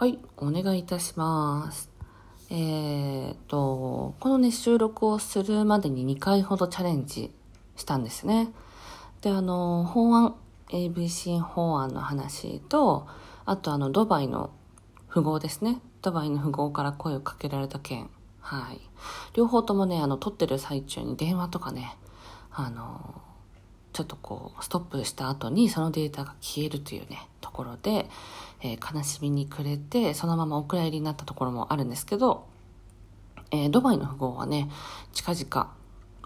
[0.00, 1.90] はい、お願いいたします。
[2.48, 7.30] えー、と、このね、収録をするまでに2回ほどチャレンジ
[7.76, 8.48] したんですね。
[9.20, 10.36] で、あの、法案、
[10.70, 13.08] ABC 法案の話と、
[13.44, 14.48] あとあの、ドバイの
[15.12, 15.82] 富豪ですね。
[16.00, 18.08] ドバイの富豪から声をかけられた件。
[18.40, 18.80] はい。
[19.34, 21.98] 両方ともね、あの、撮ってる最中に電話とかね、
[22.50, 23.20] あの、
[24.00, 28.08] ちょっとこう、ストップした後にそのデータが消えるというね、ところで、
[28.62, 32.46] えー悲しみに暮れて、そのままお蔵入りになったところもあるんですけど、
[33.50, 34.70] えードバイの富豪はね、
[35.12, 35.74] 近々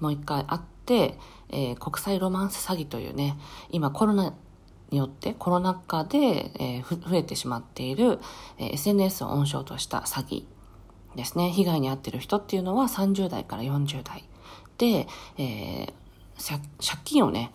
[0.00, 3.36] もう一回会って、えー国際ロマンス詐欺というね、
[3.70, 4.34] 今コロナ
[4.90, 8.20] によってコロナ禍で、え増えてしまっている、
[8.58, 10.44] え SNS を温床とした詐欺
[11.16, 11.50] ですね。
[11.50, 14.22] 被害に遭ってる人っていうのは30代から40代
[14.78, 16.03] で、えー
[16.36, 16.60] 借
[17.04, 17.52] 金をね、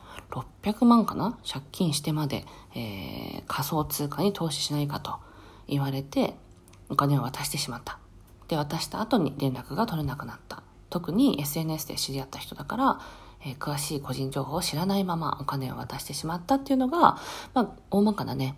[0.63, 1.37] 600万かな？
[1.47, 5.15] 借金してまで、えー仮想通貨に投資しないかと
[5.67, 6.35] 言われて、
[6.89, 7.97] お金を渡してしまった。
[8.47, 10.63] で、渡した後に連絡が取れなくなった。
[10.89, 12.99] 特に SNS で知り合った人だから、
[13.45, 17.17] えー詳しい個人情報を知らないままお金を渡してしまったっていうのが、
[17.53, 18.57] まあ、大まかなね、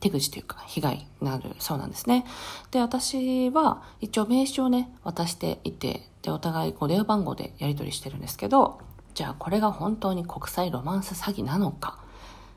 [0.00, 2.24] 手口というか被害になるそうなんですね。
[2.70, 8.80] で、私は一応名刺をね、渡していて、で、お互いこう電話番号でやり取りしてるんですけど、
[9.14, 11.98] じゃあこれが本当に国際ロマンス詐欺なのか、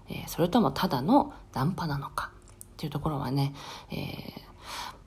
[0.10, 2.32] えーそれともただのナンパなのか？
[2.32, 3.54] っていうところはね、
[3.92, 4.48] えー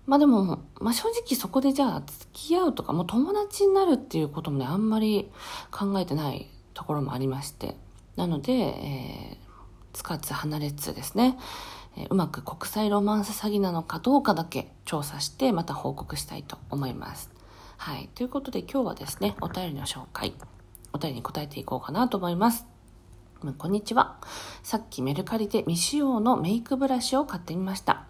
[0.06, 5.30] まあでも、まあ正直そこでじゃあ付き合うとか、もう友達になるっていうこともね、あんまり
[5.70, 7.76] 考えてないところもありまして。
[8.16, 9.36] なので、えー、
[9.92, 11.38] つかつ離れつですね。
[11.96, 17.30] えーうまく国際ロマンス詐欺なのかどうかだけ調査して、また報告したいと思います。
[17.76, 18.08] はい。
[18.14, 20.34] ということで今日はですね、お便りの紹介、
[20.92, 22.66] お便りに答えていこうかなと思います。
[23.56, 24.18] こんにちは。
[24.62, 28.04] さっきメルカリで未使用のメイクブラシを買ってみました。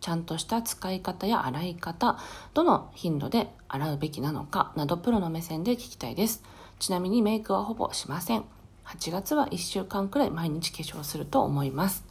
[0.00, 2.18] ちゃんとした使い方や洗い方、
[2.54, 6.42] どの頻度で洗うべきなのかなどプロの目線で聞きたいです。
[6.78, 8.44] ちなみにメイクはほぼしません。
[8.84, 12.04] 8月は1週間くらい毎日化粧すると思います。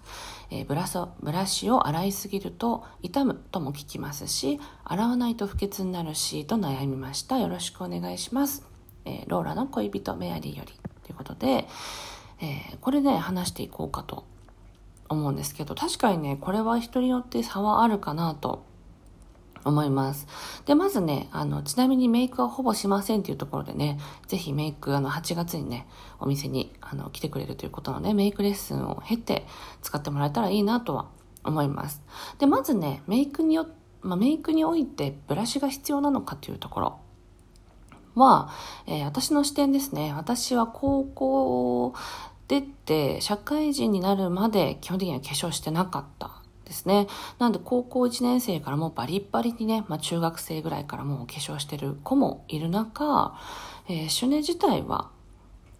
[0.52, 0.86] えーブラ
[1.20, 7.40] ブラシを洗いすぎると痛むとも聞きますし、洗わないと不潔になるし、と悩みました。
[7.40, 8.71] よろしくお願いします。
[9.06, 10.74] えーローラの恋人メアリーより。
[11.04, 11.68] ということで、
[12.40, 14.26] えーこれで話していこうかと
[15.10, 18.64] 思うんですけど、確かにね、これは人によって差はあるかなと
[19.64, 20.28] 思います。
[20.66, 25.88] で、まずね、あの、ちなみにメイクはほぼしませんっていうところでね、ぜひメイク、あの、8月にね、
[26.20, 29.46] お店に、あの、来てくれるということのね、メイクレッスンを経て
[29.82, 31.10] 使ってもらえたらいいなとは
[31.44, 32.02] 思います。
[32.40, 33.68] で、まずね、メイクによ、
[34.02, 37.01] まあ、メイクにおいてブラシが必要なのかというところ。
[38.16, 38.50] は、
[38.88, 40.14] えー私の視点ですね。
[40.14, 41.94] 私は高校
[42.48, 46.32] 出て社会人になるまで基本的には化粧してなかった
[46.66, 47.08] ですね。
[47.40, 53.38] なんで高校1年生からもうバリッバリにね、まあ中学生ぐらいからもう化粧してる子もいる中、
[53.88, 55.10] えー、シュネ自体は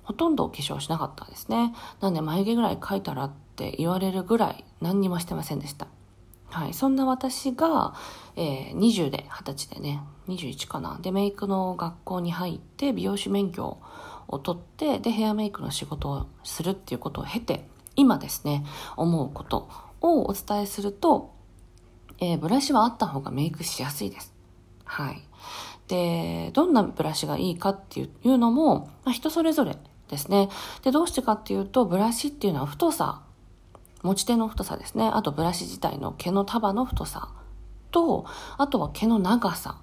[0.04, 1.74] ほとんど化粧しなかったですね。
[2.02, 5.88] なんで眉毛ぐらい描いたらって言われるぐらい何にもしてませんでした。
[6.52, 6.74] はい。
[6.74, 7.96] そんな私が、
[8.36, 11.00] えー20で、20歳でね、21かな。
[11.02, 13.78] で、メイクの学校に入って、美容師免許
[14.28, 18.66] を取って、で、ヘアメイクの仕事をするっていうことを経て、今ですね、
[18.98, 19.70] 思うこと
[20.02, 21.34] をお伝えすると、
[22.20, 24.34] えーブラシはあった方がメイクしやすいです。
[24.84, 25.22] はい。
[25.88, 29.78] で、どんなブラシがいいかっていうのも、まあ、人それぞれ
[30.10, 30.50] ですね。
[30.84, 33.24] で、どうしてかっていうと、ブラシっていうのは太さ
[34.04, 35.08] 持ち手の太さですね。
[35.08, 37.30] あとブラシ自体の毛の束の太さ
[37.92, 38.26] と、
[38.58, 39.78] あとは毛の長さ。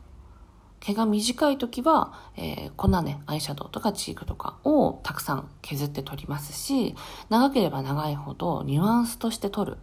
[0.80, 6.94] 毛が短い時は、えー粉ね、アイシャドウとかチークとかをたくさん削って取りますし、
[7.30, 9.78] 長ければ長いほどニュアンスとして取る。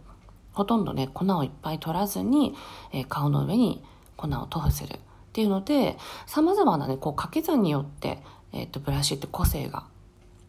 [0.52, 2.54] ほとんどね、粉をいっぱい取らずに、
[2.92, 3.84] えー顔の上に
[4.16, 4.94] 粉を塗布する。
[4.94, 4.98] っ
[5.36, 8.22] ていうので、様々なね、こう掛け算によって、
[8.52, 9.84] えっ、と、ブラシって個性が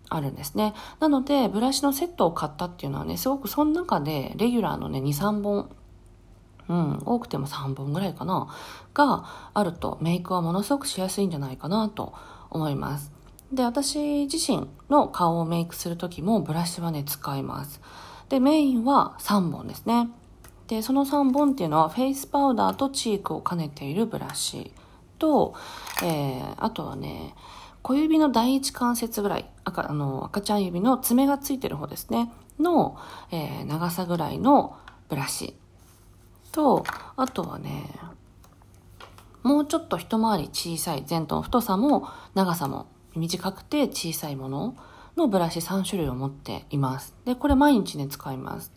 [0.09, 0.73] あるんですね。
[0.99, 5.69] なので、ブラシのセットを買ったっていうのはね、すごくその中で、レギュラーのね、2、3本、
[6.69, 8.47] うん、多くても3本ぐらいかな、
[8.93, 12.13] があると、メイクはものすごくしやすいんじゃないかなと
[12.49, 13.11] 思います。
[13.51, 17.81] で、私自身の顔をメイクするときも、ブラシはね、使います。
[18.29, 20.09] で、メインは3本ですね。
[20.67, 24.73] で、その3本っていうのは、フェイスパウダーとチークを兼ねているブラシ
[25.17, 25.53] と、
[26.03, 27.35] えー、あとはね、
[27.87, 32.29] 小指の第一関節ぐらい、赤あの赤ちゃん指の爪がついてる方ですね、
[32.59, 32.97] の、
[33.31, 34.75] えー長さぐらいの
[35.07, 35.55] ブラシ
[36.51, 36.83] と、
[37.15, 37.89] あとはね、
[39.41, 44.75] もうちょっと一回り小さい、前頭の太さも長さも短くて小さいもの
[45.15, 47.15] のブラシ3種類を持っています。
[47.23, 48.73] で、これ毎日ね、使います。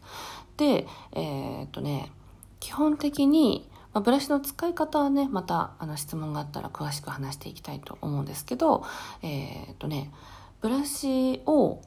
[0.56, 2.12] で、えーっとね、
[2.60, 8.84] 基本的に、まあ、ブラシの使い方はねまたあの質問があったら詳しく話していきたいと思うんですけど
[9.22, 10.12] えー、っとね
[10.60, 11.82] ブラシを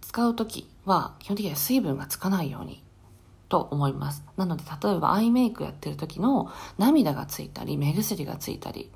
[0.00, 2.82] 使う時は基本的には水分がつかないように
[3.48, 4.24] と思います。
[4.36, 8.90] なので例えばアイメイクやってる時の涙がついたり目薬がついたり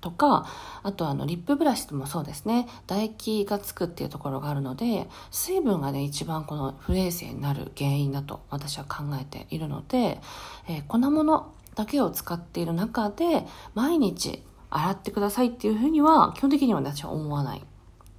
[0.00, 0.46] とか
[0.82, 10.20] あとあのリップブラシもそうですね唾液がつくっていうところがあるので水分がね一番この不衛生になる原因だと私は考えているので、
[10.68, 17.62] えー、粉物だけを使っている中で毎日洗ってくださいっていうふうには基本的には私は思わない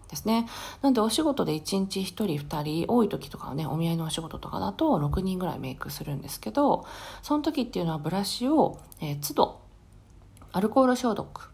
[0.10, 0.48] ですね。
[0.82, 6.86] なんでお仕事で1日1人2人、多い時とかはね、お見合いのお仕事とかだと6人ぐらいメイクするんですけど、
[7.22, 9.60] その時っていうのはブラシを、えー、都度
[10.52, 11.52] アルコール消毒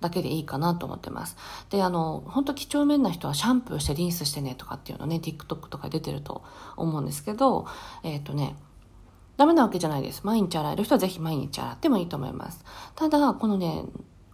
[0.00, 1.36] だけでいいかなと思ってます。
[1.70, 6.42] で、あの、本当几帳面な人はシャンプーしてリンスしてねとかっていうのね、TikTok とか出てると
[6.76, 7.66] 思うんですけど、
[8.02, 8.56] えっ、ー、とね、
[9.36, 10.22] ダメなわけじゃないです。
[10.24, 12.64] 毎日洗える人はぜひ毎日洗ってもいいと思います。
[12.96, 13.84] ただ、このね、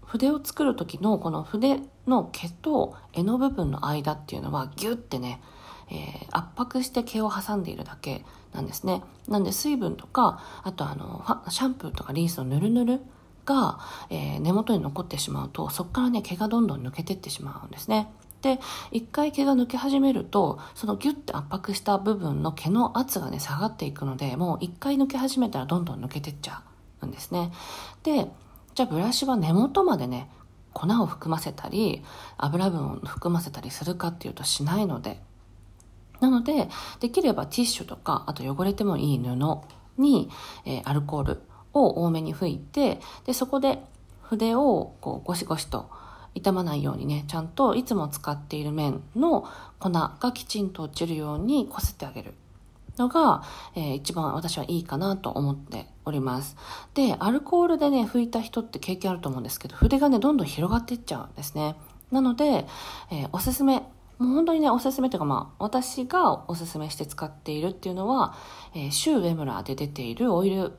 [0.03, 5.43] 筆を作る時のこの筆の毛と柄の部分の間っていうのはギュッてね、
[5.91, 9.03] えー、圧迫して毛を挟んでいるだけなんですね。
[9.29, 13.01] なんで水分とか、あとあの、シャンプーとかリンスのヌルヌル
[13.45, 13.79] が、
[14.11, 18.09] えー、根元に残ってしまうとそこからね毛がどんどん抜けてってしまうんですね。
[18.43, 18.61] で
[18.91, 26.63] 一回毛が抜け始めるとそのギュッて圧迫した部分の毛の圧がね下がっていくのでもう一回抜け始めたらどんどん抜けてっちゃ
[27.01, 27.53] うんですね。
[28.03, 28.29] で
[28.75, 30.29] じゃあブラシは根元までね
[30.75, 32.03] 粉を含ませたり
[32.37, 35.21] 油分を含ませたりするかっていうとしないので
[36.21, 36.69] なので
[37.01, 39.37] できればティッシュとかあと汚れてもいい布
[39.97, 40.29] に、
[40.67, 41.43] えー、アルコール
[41.75, 43.81] を多めに吹いて、で、そこで
[44.23, 45.91] 筆をこうゴシゴシと
[46.35, 49.47] 傷まないようにね、ちゃんといつも使っている面の
[49.79, 52.35] 粉がきちんと落ちるようにこすってあげる
[52.99, 53.43] のが、
[53.75, 56.57] えー、一番私はいいかなと思っております。
[56.95, 61.77] で、アルコールでね、拭いた人って経験あると思うんですけど、筆がね、どんどん広がっていっちゃうんですね。
[62.11, 62.67] なので、
[63.11, 63.83] えー、おすすめ、
[64.19, 68.35] もう本当にね、おすすめというかまあ、私がおすすめして使っているっていうのは、
[68.75, 70.73] えー、シューウェムラーで出ているオイル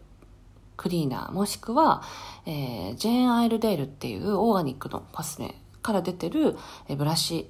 [0.78, 2.02] クリーナーもしくは、
[2.46, 6.56] えー、ジェーン・アイルデールっていうオーガニックのコスメから出てる、
[6.88, 7.50] えー、ブラシ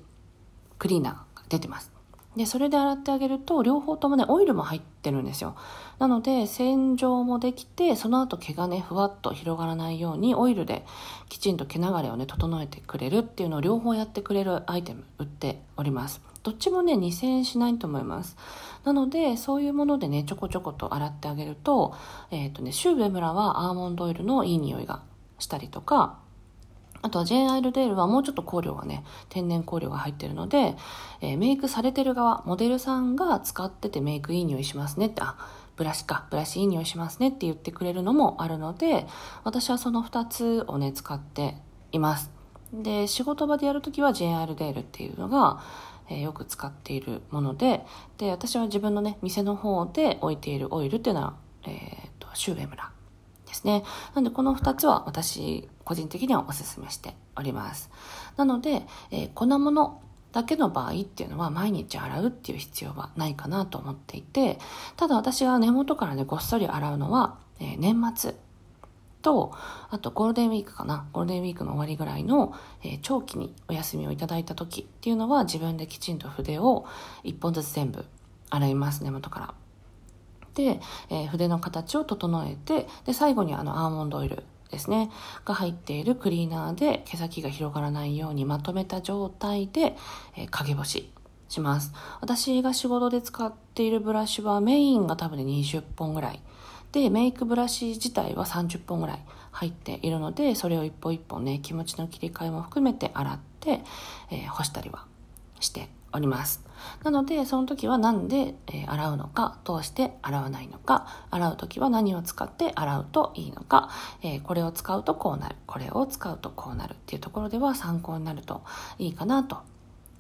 [0.78, 1.96] クリーナーが出てます。
[2.36, 5.56] で、それで洗ってあげると、両方ともね、オイルも入ってるんですよ。
[6.00, 10.86] なので、洗浄もできて、その後毛がね、ふわっと広がらないように、オイルで
[11.30, 16.35] きちんと毛流れをね、整えてくれるっていうのを両方やってくれるアイテム売っております。
[16.46, 18.38] どっちもね、2000円しないと思います。
[18.84, 21.96] なので、そういうものでね、ちょこちょこと洗ってあげると、
[22.30, 25.02] えっ、ー、とね、シューベムラはアーモンドオイルのいい匂いが
[25.40, 26.20] したりとか、
[27.02, 30.76] あとはジェーン・アイルデールはもうちょっと香料がね、天然香料が入ってるので、
[31.20, 35.38] えー、メイクされてる側、モデルさんが使っててメイクいい匂いしますねって、あ、
[35.78, 39.08] ブラシか、ブラシいい匂いしますねって言ってくれるのもあるので、
[39.44, 41.58] 私はその2つをね、使って
[41.92, 42.36] います。
[42.72, 45.62] で、仕事場でやるときはジェーン・アイルデールっていうのが、
[46.10, 47.86] えー、よく使っているもので
[48.18, 51.36] で私は自分のね店の方で置いているオイルっていうのは、
[51.66, 52.92] えーと、シューベムラ
[53.46, 53.84] ですね。
[54.14, 57.90] なのでこの2つは私個人的にはおすすめしております。
[58.38, 60.02] なので、えー、粉物
[60.36, 64.60] だけの場合っていうのは毎日洗うっていう必要はないかなと思っていて
[64.98, 68.36] ただ私が根元からねごっそり洗うのは、えー、年末
[69.26, 69.52] と、
[69.90, 72.54] あとゴールデンウィークかな、ゴールデンウィークの終わりぐらいの、
[72.84, 76.86] えー、長期にお休みをいただいた時っていうのは自分できちんと筆を
[77.24, 78.06] 1本ずつ全部
[78.52, 79.54] 洗います、根元から。
[80.54, 80.80] で、
[81.10, 85.10] えー、筆の形を整えて、で、最後にあのアーモンドオイルですね、
[85.44, 89.96] が入っているクリーナーで毛先が広がらないようにまとめた状態で、
[90.38, 91.12] えー、陰干し
[91.50, 91.94] します。
[92.22, 96.42] 私が仕事で使っているブラシはメインが多分ね20本ぐらい。
[96.96, 99.20] でメイクブラシ自体は30本ぐらい
[99.52, 103.82] 入っているのでそれを一本一本ね気持ちの切り替えも含めて洗って、
[104.32, 105.06] えー、干したりは
[105.60, 106.64] しております。
[107.04, 113.90] なのでその時は何で、えー、洗うのか通して洗わないのか洗う時は何を使って洗うといいのか、
[114.22, 118.64] えー、これを使うとこうなるこれを使うとこうなるっていうところでは参考になると
[119.00, 119.58] いいかなと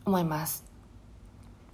[0.03, 0.65] 思います。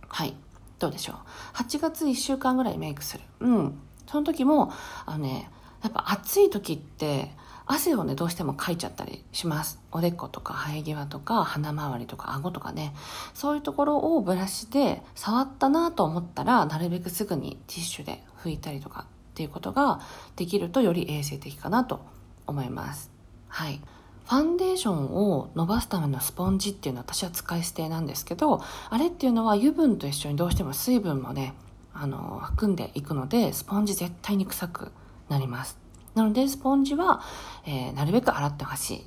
[0.08, 0.36] はい。
[0.78, 3.24] どうでしょう？8月1週間ぐらいメイクする。
[3.40, 3.80] うん。
[4.12, 4.72] その時も、
[5.06, 5.50] あのね、
[5.82, 7.32] やっぱ暑い時って、
[7.66, 9.80] 汗をね、どうしてもかいちゃったりします。
[9.92, 12.94] おでことか生え際とか鼻周りとか顎とかね。
[13.34, 20.02] そういうところをブラシで触ったなと思ったら、なるべくすぐにティッシュで拭いたりとかっていうことが
[20.36, 22.02] できるとより衛生的かなと
[22.46, 23.10] 思います。
[23.48, 23.80] はい。
[24.26, 31.54] ファンデーションを伸ばすためのスポンジっていうのは私は使い捨てなんですけど、あれっていうのは油分と一緒にどうしても水分もね、
[31.94, 34.92] あの含んでいくのでスポンジ絶対に臭く
[35.30, 35.82] なります。
[36.16, 37.22] なので、スポンジは、
[37.66, 39.06] えー、なるべく洗ってほしい。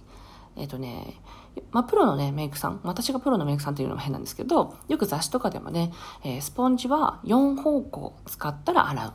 [0.56, 1.20] えっ、ー、とね、
[1.70, 5.92] まあ、プロのね、メイクさん、私がプロのメイクさんというのも変なんですけど、よく雑誌とかでもね、
[6.24, 9.12] えー、スポンジは4方向使ったら洗う。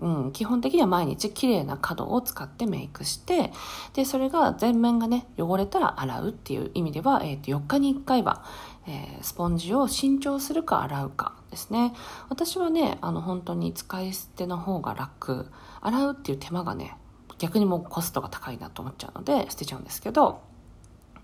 [0.00, 3.52] うん、基本的には毎日綺麗な角を使ってメイクして、
[3.94, 8.44] で、それが全面がね、汚れたら洗うっていう意味では、えっ、ー、と、4日に1回は、
[8.86, 11.94] えー、スポンジを新調するか洗うかですね。
[12.28, 15.46] 私はね、あの、本当に使い捨ての方が楽。
[15.80, 16.96] 洗うっていう手間がね、
[17.38, 20.40] 逆にもうコストが高いなと思っちゃうので捨てちゃうんですけど、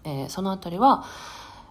[0.04, 1.04] えー、そのあたりは、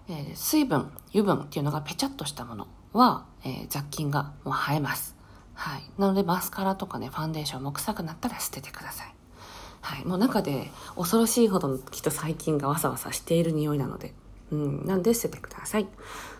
[0.09, 5.18] えー、水分、油分っていうのがペチャッとしたものは、えー、雑菌がもう生えます。
[5.59, 5.83] はい。
[5.97, 9.13] なのでマスカラとかね、ファンデーションも臭くなったら捨ててください。
[9.81, 10.05] はい。
[10.05, 14.13] もう中で恐ろしいほどのきっと細菌がわさわさしている匂いなので、
[14.51, 14.85] うん。
[14.85, 15.87] なんで捨ててください。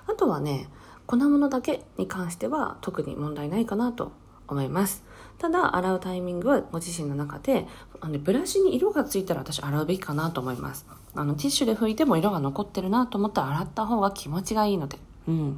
[0.08, 0.70] あとはね、
[1.06, 4.14] 粉物だけに関しては特に問題ないかなと
[4.48, 5.04] 思います。
[5.38, 7.68] ただ、洗うタイミングはご自身の中で、
[8.00, 10.86] あのブラシに色がついたら私洗うべきかなと思います。
[11.14, 14.98] あの、ティッシュで拭いても色が残ってるなと思ったら洗った方が気持ちがいいので。
[15.28, 15.52] うん。
[15.52, 15.56] っ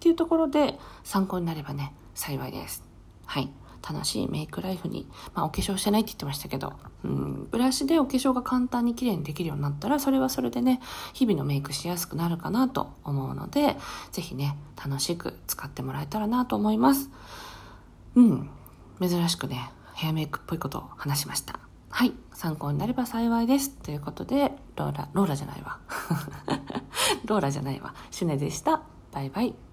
[0.00, 2.84] ていうところで参考になればね、幸いです。
[3.24, 3.50] はい。
[3.88, 10.80] 楽しいメイクライフに、まあ、お化粧してないって言ってましたけど、うん、ブラシでお化粧が簡単に綺麗にできるようになったら、それはそれでね、
[11.14, 13.76] 日々のメイクしやすくなるかなと思うので、
[14.12, 17.08] ぜひね、楽しく使ってもらえたらなと思います。
[18.16, 18.50] うん。
[19.00, 21.58] 珍しくね、ヘアメイクっぽいことを話しました。
[21.88, 22.12] はい。
[22.34, 23.70] 参考になれば幸いです。
[23.70, 25.78] ということで、ローラ、ローラじゃないわ。
[27.24, 27.94] ローラじゃないわ。
[28.10, 28.82] シュネでした。
[29.10, 29.69] バイバイ。